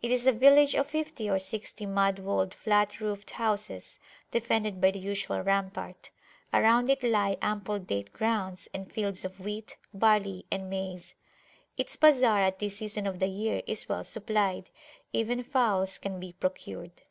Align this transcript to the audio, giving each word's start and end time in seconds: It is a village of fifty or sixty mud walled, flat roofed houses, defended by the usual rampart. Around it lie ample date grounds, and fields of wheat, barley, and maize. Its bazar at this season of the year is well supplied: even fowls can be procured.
It 0.00 0.12
is 0.12 0.28
a 0.28 0.32
village 0.32 0.76
of 0.76 0.86
fifty 0.86 1.28
or 1.28 1.40
sixty 1.40 1.86
mud 1.86 2.20
walled, 2.20 2.54
flat 2.54 3.00
roofed 3.00 3.32
houses, 3.32 3.98
defended 4.30 4.80
by 4.80 4.92
the 4.92 5.00
usual 5.00 5.40
rampart. 5.40 6.08
Around 6.54 6.88
it 6.88 7.02
lie 7.02 7.36
ample 7.42 7.80
date 7.80 8.12
grounds, 8.12 8.68
and 8.72 8.88
fields 8.92 9.24
of 9.24 9.40
wheat, 9.40 9.76
barley, 9.92 10.46
and 10.52 10.70
maize. 10.70 11.16
Its 11.76 11.96
bazar 11.96 12.42
at 12.42 12.60
this 12.60 12.76
season 12.76 13.08
of 13.08 13.18
the 13.18 13.26
year 13.26 13.60
is 13.66 13.88
well 13.88 14.04
supplied: 14.04 14.70
even 15.12 15.42
fowls 15.42 15.98
can 15.98 16.20
be 16.20 16.32
procured. 16.34 17.02